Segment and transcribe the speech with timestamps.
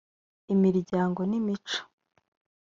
[0.53, 1.79] imiryango n’imico